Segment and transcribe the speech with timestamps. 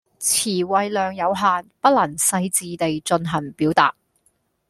[0.17, 1.43] 辭彙量有限，
[1.79, 3.93] 不能細致地進行表達